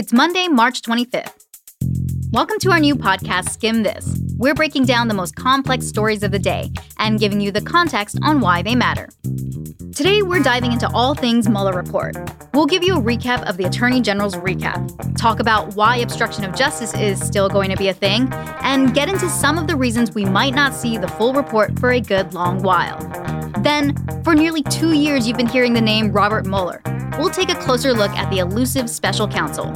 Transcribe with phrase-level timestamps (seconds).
[0.00, 1.44] It's Monday, March 25th.
[2.30, 4.18] Welcome to our new podcast, Skimm This.
[4.38, 8.18] We're breaking down the most complex stories of the day and giving you the context
[8.22, 9.10] on why they matter.
[9.94, 12.16] Today, we're diving into all things Mueller report.
[12.54, 16.56] We'll give you a recap of the Attorney General's recap, talk about why obstruction of
[16.56, 18.26] justice is still going to be a thing,
[18.62, 21.90] and get into some of the reasons we might not see the full report for
[21.90, 22.98] a good long while.
[23.58, 23.94] Then,
[24.24, 26.82] for nearly two years, you've been hearing the name Robert Mueller
[27.18, 29.72] we'll take a closer look at the elusive special counsel.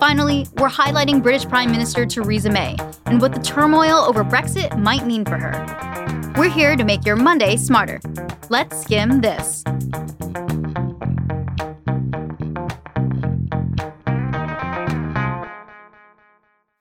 [0.00, 5.06] Finally, we're highlighting British Prime Minister Theresa May and what the turmoil over Brexit might
[5.06, 6.32] mean for her.
[6.36, 8.00] We're here to make your Monday smarter.
[8.48, 9.62] Let's skim this.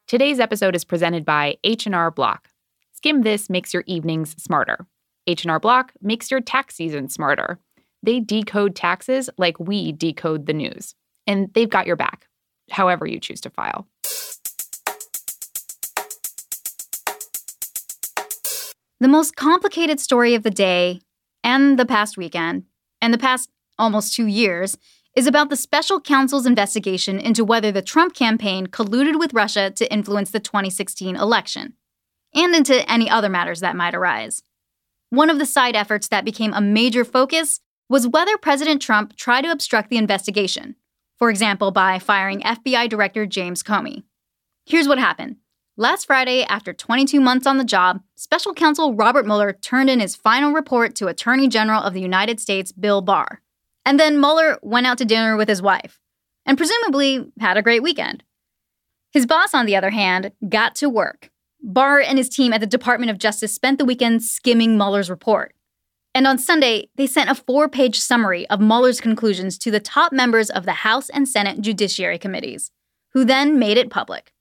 [0.07, 2.49] Today's episode is presented by H&R Block.
[2.97, 4.87] Skimm this makes your evenings smarter.
[5.27, 7.59] H&R Block makes your tax season smarter.
[8.01, 10.95] They decode taxes like we decode the news,
[11.27, 12.27] and they've got your back,
[12.71, 13.87] however you choose to file.
[19.01, 20.99] The most complicated story of the day
[21.43, 22.65] and the past weekend,
[23.01, 24.77] and the past almost two years,
[25.15, 29.91] is about the special counsel's investigation into whether the Trump campaign colluded with Russia to
[29.91, 31.73] influence the 2016 election,
[32.33, 34.43] and into any other matters that might arise.
[35.09, 39.41] One of the side efforts that became a major focus was whether President Trump tried
[39.41, 40.75] to obstruct the investigation,
[41.17, 44.03] for example, by firing FBI Director James Comey.
[44.65, 45.37] Here's what happened.
[45.75, 50.15] Last Friday, after 22 months on the job, special counsel Robert Mueller turned in his
[50.15, 53.41] final report to Attorney General of the United States Bill Barr.
[53.85, 55.99] And then Mueller went out to dinner with his wife,
[56.45, 58.23] and presumably had a great weekend.
[59.11, 61.31] His boss, on the other hand, got to work.
[61.61, 65.55] Barr and his team at the Department of Justice spent the weekend skimming Mueller's report.
[66.19, 70.11] And on Sunday, they sent a four page summary of Mueller's conclusions to the top
[70.11, 72.71] members of the House and Senate Judiciary Committees,
[73.13, 74.33] who then made it public.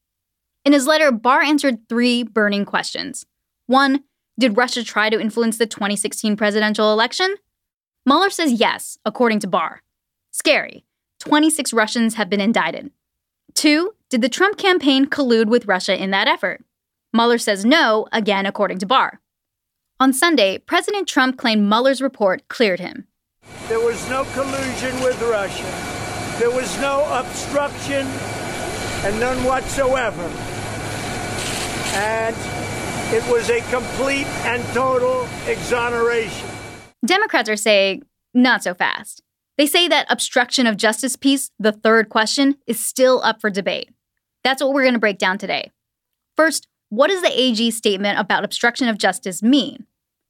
[0.64, 3.26] In his letter, Barr answered three burning questions.
[3.66, 4.02] One,
[4.36, 7.36] did Russia try to influence the 2016 presidential election?
[8.04, 9.84] Mueller says yes, according to Barr.
[10.32, 10.84] Scary.
[11.20, 12.90] 26 Russians have been indicted.
[13.54, 16.64] Two, did the Trump campaign collude with Russia in that effort?
[17.12, 19.20] Mueller says no, again, according to Barr.
[20.00, 23.08] On Sunday, President Trump claimed Mueller's report cleared him.
[23.66, 25.64] There was no collusion with Russia.
[26.38, 30.22] There was no obstruction and none whatsoever.
[31.96, 32.36] And
[33.12, 36.48] it was a complete and total exoneration.
[37.04, 39.24] Democrats are saying, not so fast.
[39.56, 43.90] They say that obstruction of justice piece, the third question, is still up for debate.
[44.44, 45.72] That's what we're going to break down today.
[46.36, 49.86] First, what does the AG statement about obstruction of justice mean?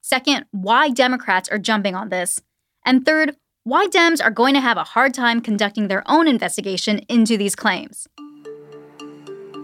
[0.09, 2.41] Second, why Democrats are jumping on this.
[2.87, 7.01] And third, why Dems are going to have a hard time conducting their own investigation
[7.11, 8.09] into these claims.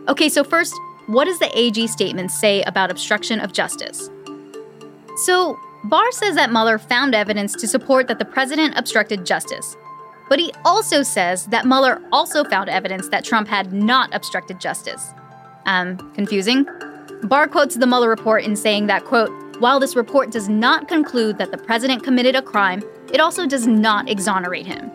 [0.06, 0.74] Okay, so first,
[1.06, 4.10] what does the AG statement say about obstruction of justice?
[5.24, 9.74] So, Barr says that Mueller found evidence to support that the president obstructed justice.
[10.28, 15.14] But he also says that Mueller also found evidence that Trump had not obstructed justice.
[15.64, 16.66] Um, confusing?
[17.22, 21.38] Barr quotes the Mueller report in saying that, quote, while this report does not conclude
[21.38, 22.82] that the president committed a crime,
[23.12, 24.90] it also does not exonerate him.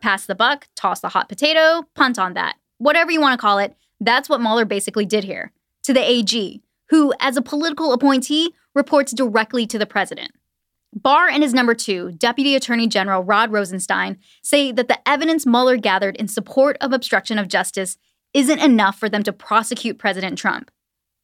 [0.00, 2.56] Pass the buck, toss the hot potato, punt on that.
[2.78, 5.52] Whatever you want to call it, that's what Mueller basically did here.
[5.84, 6.60] To the AG,
[6.90, 10.32] who, as a political appointee, reports directly to the president.
[10.94, 15.78] Barr and his number two, Deputy Attorney General Rod Rosenstein, say that the evidence Mueller
[15.78, 17.96] gathered in support of obstruction of justice
[18.34, 20.70] isn't enough for them to prosecute President Trump.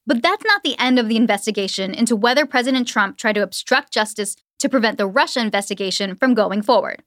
[0.08, 3.92] But that's not the end of the investigation into whether President Trump tried to obstruct
[3.92, 7.02] justice to prevent the Russia investigation from going forward.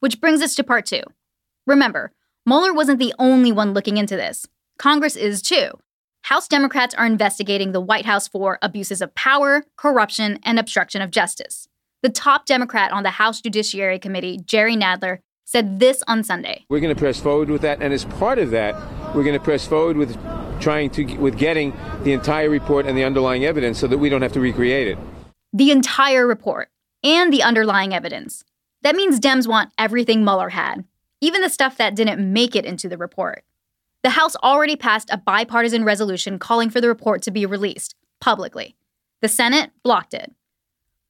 [0.00, 1.02] Which brings us to part two.
[1.66, 2.12] Remember,
[2.44, 4.46] Mueller wasn't the only one looking into this.
[4.78, 5.70] Congress is too.
[6.24, 11.10] House Democrats are investigating the White House for abuses of power, corruption, and obstruction of
[11.10, 11.68] justice.
[12.02, 16.66] The top Democrat on the House Judiciary Committee, Jerry Nadler, said this on Sunday.
[16.68, 18.74] We're going to press forward with that, and as part of that,
[19.14, 20.16] we're going to press forward with
[20.62, 24.22] trying to with getting the entire report and the underlying evidence so that we don't
[24.22, 24.98] have to recreate it.
[25.52, 26.70] The entire report
[27.04, 28.44] and the underlying evidence.
[28.82, 30.84] That means Dems want everything Mueller had,
[31.20, 33.44] even the stuff that didn't make it into the report.
[34.02, 38.74] The House already passed a bipartisan resolution calling for the report to be released publicly.
[39.20, 40.32] The Senate blocked it.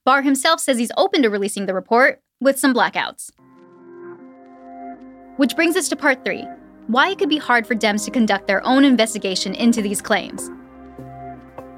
[0.04, 3.30] Barr himself says he's open to releasing the report with some blackouts.
[5.36, 6.46] Which brings us to part three
[6.88, 10.50] why it could be hard for Dems to conduct their own investigation into these claims.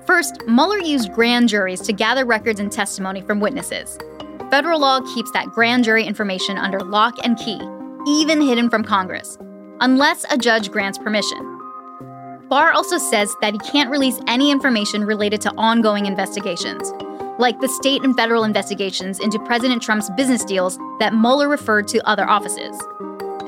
[0.07, 3.99] First, Mueller used grand juries to gather records and testimony from witnesses.
[4.51, 7.61] Federal law keeps that grand jury information under lock and key,
[8.07, 9.39] even hidden from Congress.
[9.81, 11.51] unless a judge grants permission.
[12.49, 16.93] Barr also says that he can't release any information related to ongoing investigations,
[17.39, 22.07] like the state and federal investigations into President Trump's business deals that Mueller referred to
[22.09, 22.81] other offices.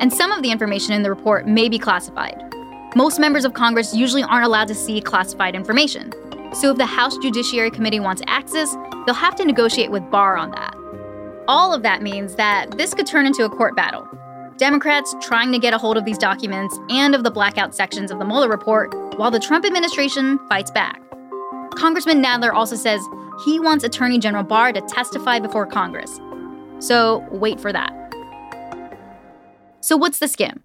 [0.00, 2.42] And some of the information in the report may be classified.
[2.94, 6.12] Most members of Congress usually aren't allowed to see classified information.
[6.54, 10.50] So if the House Judiciary Committee wants access, they'll have to negotiate with Barr on
[10.52, 10.74] that.
[11.48, 14.06] All of that means that this could turn into a court battle.
[14.56, 18.18] Democrats trying to get a hold of these documents and of the blackout sections of
[18.18, 21.00] the Mueller report, while the Trump administration fights back.
[21.76, 23.00] Congressman Nadler also says
[23.44, 26.20] he wants Attorney General Barr to testify before Congress.
[26.78, 28.05] So wait for that.
[29.86, 30.64] So, what's the skim?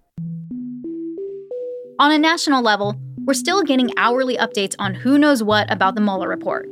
[2.00, 6.00] On a national level, we're still getting hourly updates on who knows what about the
[6.00, 6.66] Mueller report.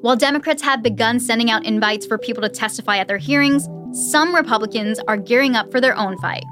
[0.00, 3.68] While Democrats have begun sending out invites for people to testify at their hearings,
[4.12, 6.44] some Republicans are gearing up for their own fight.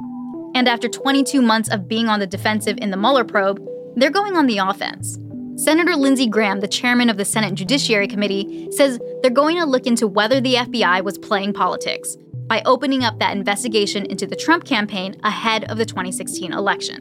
[0.56, 3.64] And after 22 months of being on the defensive in the Mueller probe,
[3.94, 5.20] they're going on the offense.
[5.54, 9.86] Senator Lindsey Graham, the chairman of the Senate Judiciary Committee, says they're going to look
[9.86, 12.16] into whether the FBI was playing politics
[12.48, 16.98] by opening up that investigation into the Trump campaign ahead of the 2016 election.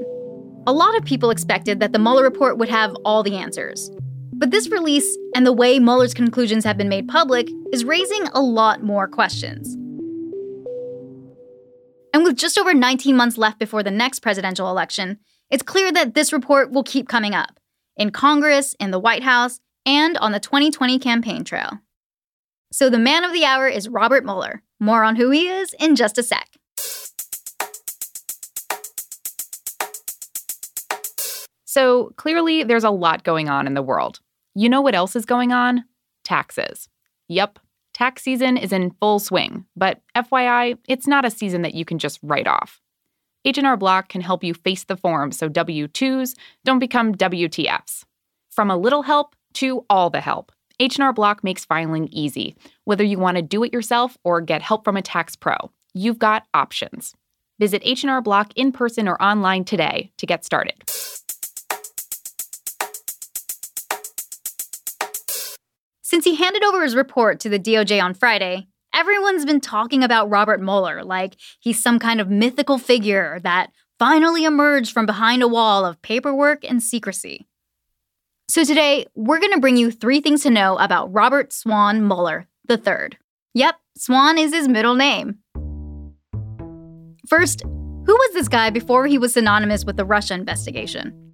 [0.67, 3.89] A lot of people expected that the Mueller report would have all the answers.
[4.33, 8.41] But this release and the way Mueller's conclusions have been made public is raising a
[8.41, 9.73] lot more questions.
[12.13, 15.19] And with just over 19 months left before the next presidential election,
[15.49, 17.59] it's clear that this report will keep coming up
[17.95, 21.79] in Congress, in the White House, and on the 2020 campaign trail.
[22.71, 24.61] So the man of the hour is Robert Mueller.
[24.79, 26.47] More on who he is in just a sec.
[31.65, 34.19] So clearly, there's a lot going on in the world.
[34.55, 35.85] You know what else is going on?
[36.23, 36.89] Taxes.
[37.27, 37.59] Yep,
[37.93, 41.99] tax season is in full swing, but FYI, it's not a season that you can
[41.99, 42.79] just write off.
[43.45, 46.35] H&R Block can help you face the form so W2s
[46.65, 48.03] don't become WTFs.
[48.49, 52.55] From a little help to all the help, H&R Block makes filing easy.
[52.83, 55.55] Whether you want to do it yourself or get help from a tax pro,
[55.93, 57.15] you've got options.
[57.59, 60.75] Visit H&R Block in person or online today to get started.
[66.03, 70.29] Since he handed over his report to the DOJ on Friday, everyone's been talking about
[70.29, 75.47] Robert Mueller like he's some kind of mythical figure that finally emerged from behind a
[75.47, 77.46] wall of paperwork and secrecy.
[78.49, 82.47] So today, we're going to bring you three things to know about Robert Swan Mueller
[82.69, 83.17] III.
[83.53, 85.39] Yep, Swan is his middle name.
[87.27, 91.33] First, who was this guy before he was synonymous with the Russia investigation?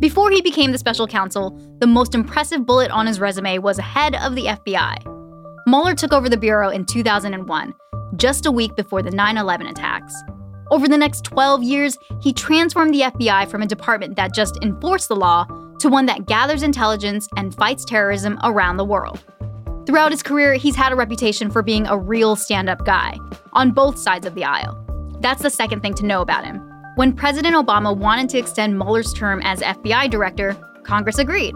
[0.00, 4.16] Before he became the special counsel, the most impressive bullet on his resume was head
[4.16, 5.04] of the FBI.
[5.68, 7.72] Mueller took over the Bureau in 2001,
[8.16, 10.12] just a week before the 9 11 attacks.
[10.72, 15.06] Over the next 12 years, he transformed the FBI from a department that just enforced
[15.06, 15.46] the law
[15.80, 19.22] to one that gathers intelligence and fights terrorism around the world.
[19.86, 23.18] Throughout his career, he's had a reputation for being a real stand up guy,
[23.54, 24.78] on both sides of the aisle.
[25.20, 26.60] That's the second thing to know about him.
[26.96, 31.54] When President Obama wanted to extend Mueller's term as FBI director, Congress agreed.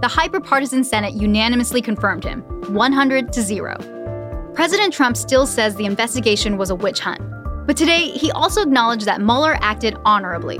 [0.00, 2.42] The hyperpartisan Senate unanimously confirmed him,
[2.72, 4.52] 100 to 0.
[4.54, 7.20] President Trump still says the investigation was a witch hunt.
[7.66, 10.58] But today, he also acknowledged that Mueller acted honorably.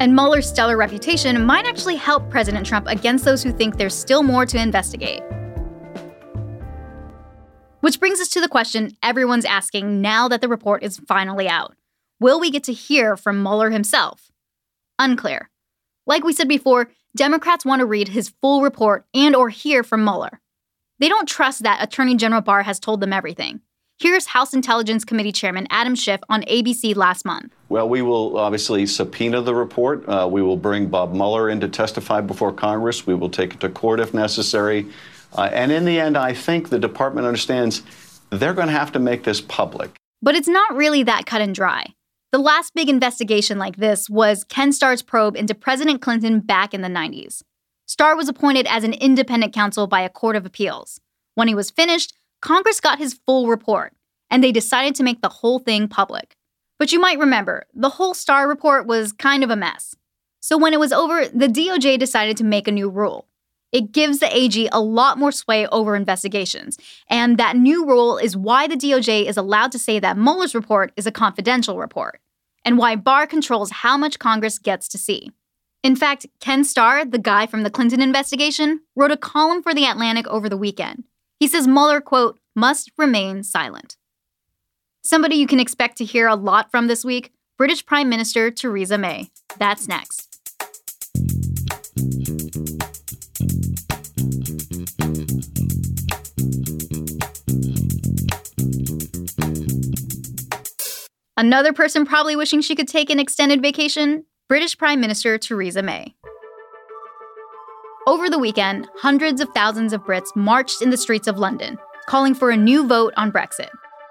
[0.00, 4.22] And Mueller's stellar reputation might actually help President Trump against those who think there's still
[4.22, 5.22] more to investigate.
[7.80, 11.74] Which brings us to the question everyone's asking now that the report is finally out
[12.20, 14.32] Will we get to hear from Mueller himself?
[14.98, 15.48] Unclear.
[16.04, 20.02] Like we said before, Democrats want to read his full report and or hear from
[20.04, 20.40] Mueller.
[20.98, 23.60] They don't trust that Attorney General Barr has told them everything.
[24.00, 27.54] Here's House Intelligence Committee Chairman Adam Schiff on ABC last month.
[27.68, 30.08] Well, we will obviously subpoena the report.
[30.08, 33.06] Uh, we will bring Bob Mueller in to testify before Congress.
[33.06, 34.86] We will take it to court if necessary.
[35.36, 37.82] Uh, and in the end, I think the department understands
[38.30, 39.96] they're going to have to make this public.
[40.22, 41.94] But it's not really that cut and dry.
[42.32, 46.82] The last big investigation like this was Ken Starr's probe into President Clinton back in
[46.82, 47.42] the 90s.
[47.86, 51.00] Starr was appointed as an independent counsel by a court of appeals.
[51.34, 53.94] When he was finished, Congress got his full report,
[54.30, 56.34] and they decided to make the whole thing public.
[56.78, 59.94] But you might remember, the whole Starr report was kind of a mess.
[60.40, 63.26] So when it was over, the DOJ decided to make a new rule.
[63.70, 66.78] It gives the AG a lot more sway over investigations.
[67.10, 70.92] And that new rule is why the DOJ is allowed to say that Mueller's report
[70.96, 72.20] is a confidential report,
[72.64, 75.30] and why Barr controls how much Congress gets to see.
[75.82, 79.84] In fact, Ken Starr, the guy from the Clinton investigation, wrote a column for The
[79.84, 81.04] Atlantic over the weekend.
[81.38, 83.97] He says Mueller, quote, must remain silent.
[85.10, 88.98] Somebody you can expect to hear a lot from this week British Prime Minister Theresa
[88.98, 89.30] May.
[89.56, 90.38] That's next.
[101.38, 106.14] Another person probably wishing she could take an extended vacation British Prime Minister Theresa May.
[108.06, 112.34] Over the weekend, hundreds of thousands of Brits marched in the streets of London, calling
[112.34, 113.70] for a new vote on Brexit,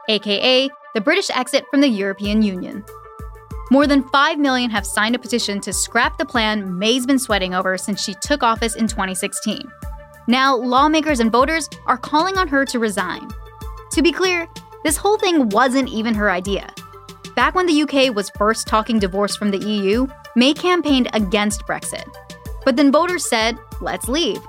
[0.10, 2.84] aka the British exit from the European Union.
[3.70, 7.54] More than 5 million have signed a petition to scrap the plan May's been sweating
[7.54, 9.70] over since she took office in 2016.
[10.28, 13.28] Now, lawmakers and voters are calling on her to resign.
[13.92, 14.48] To be clear,
[14.84, 16.74] this whole thing wasn't even her idea.
[17.36, 22.08] Back when the UK was first talking divorce from the EU, May campaigned against Brexit.
[22.64, 24.40] But then voters said, let's leave.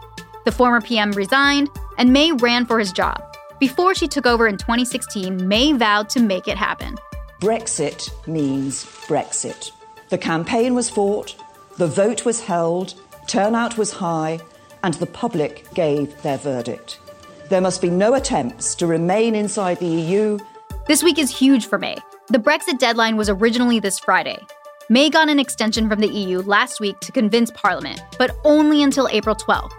[0.45, 3.28] The former PM resigned, and May ran for his job.
[3.61, 6.97] Before she took over in 2016, May vowed to make it happen.
[7.41, 9.73] Brexit means Brexit.
[10.11, 11.35] The campaign was fought,
[11.77, 12.95] the vote was held,
[13.27, 14.39] turnout was high,
[14.85, 17.01] and the public gave their verdict.
[17.49, 20.39] There must be no attempts to remain inside the EU.
[20.87, 21.97] This week is huge for May.
[22.29, 24.39] The Brexit deadline was originally this Friday.
[24.89, 29.09] May got an extension from the EU last week to convince Parliament, but only until
[29.09, 29.73] April 12th.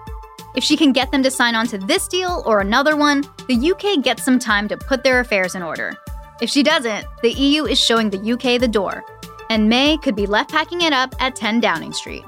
[0.56, 3.72] If she can get them to sign on to this deal or another one, the
[3.72, 5.96] UK gets some time to put their affairs in order.
[6.42, 9.04] If she doesn't, the EU is showing the UK the door,
[9.50, 12.24] and May could be left packing it up at 10 Downing Street.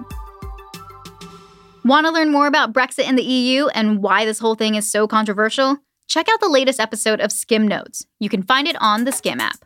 [1.84, 4.92] Want to learn more about Brexit and the EU and why this whole thing is
[4.92, 5.78] so controversial?
[6.08, 8.06] Check out the latest episode of Skimm Notes.
[8.20, 9.58] You can find it on the Skimm app.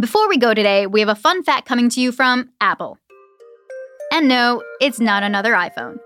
[0.00, 2.96] Before we go today, we have a fun fact coming to you from Apple.
[4.10, 5.98] And no, it's not another iPhone.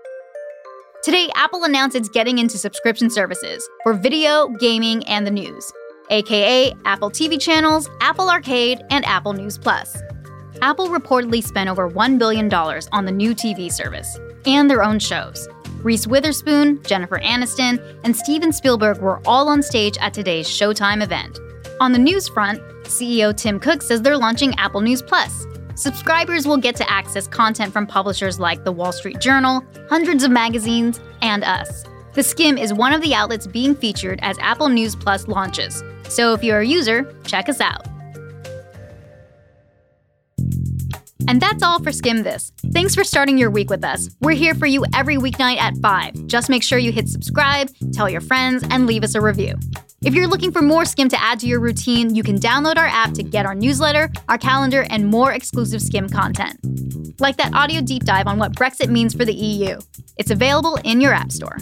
[1.01, 5.71] Today, Apple announced it's getting into subscription services for video, gaming, and the news,
[6.09, 9.95] aka Apple TV channels, Apple Arcade, and Apple News Plus.
[10.61, 15.47] Apple reportedly spent over $1 billion on the new TV service and their own shows.
[15.83, 21.39] Reese Witherspoon, Jennifer Aniston, and Steven Spielberg were all on stage at today's Showtime event.
[21.79, 25.45] On the news front, CEO Tim Cook says they're launching Apple News Plus.
[25.75, 30.31] Subscribers will get to access content from publishers like The Wall Street Journal, hundreds of
[30.31, 31.83] magazines, and us.
[32.13, 35.83] The Skimm is one of the outlets being featured as Apple News Plus launches.
[36.07, 37.85] So if you're a user, check us out.
[41.27, 42.51] And that's all for Skimm This.
[42.71, 44.09] Thanks for starting your week with us.
[44.21, 46.27] We're here for you every weeknight at 5.
[46.27, 49.55] Just make sure you hit subscribe, tell your friends, and leave us a review.
[50.05, 52.85] If you're looking for more Skimm to add to your routine, you can download our
[52.85, 57.19] app to get our newsletter, our calendar, and more exclusive Skimm content.
[57.19, 59.79] Like that audio deep dive on what Brexit means for the EU.
[60.17, 61.57] It's available in your App Store.